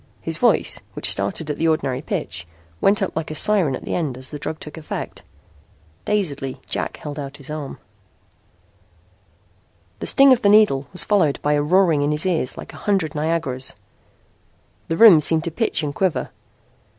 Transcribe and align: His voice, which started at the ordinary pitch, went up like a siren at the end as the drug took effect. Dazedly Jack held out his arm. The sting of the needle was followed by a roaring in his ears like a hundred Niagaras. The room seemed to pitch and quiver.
His 0.19 0.39
voice, 0.39 0.79
which 0.93 1.11
started 1.11 1.51
at 1.51 1.57
the 1.59 1.67
ordinary 1.67 2.01
pitch, 2.01 2.47
went 2.81 3.03
up 3.03 3.15
like 3.15 3.29
a 3.29 3.35
siren 3.35 3.75
at 3.75 3.85
the 3.85 3.93
end 3.93 4.17
as 4.17 4.31
the 4.31 4.39
drug 4.39 4.59
took 4.59 4.75
effect. 4.75 5.21
Dazedly 6.05 6.59
Jack 6.65 6.97
held 6.97 7.19
out 7.19 7.37
his 7.37 7.51
arm. 7.51 7.77
The 9.99 10.07
sting 10.07 10.33
of 10.33 10.41
the 10.41 10.49
needle 10.49 10.87
was 10.91 11.03
followed 11.03 11.39
by 11.43 11.53
a 11.53 11.61
roaring 11.61 12.01
in 12.01 12.09
his 12.09 12.25
ears 12.25 12.57
like 12.57 12.73
a 12.73 12.77
hundred 12.77 13.13
Niagaras. 13.13 13.75
The 14.87 14.97
room 14.97 15.19
seemed 15.19 15.43
to 15.43 15.51
pitch 15.51 15.83
and 15.83 15.93
quiver. 15.93 16.31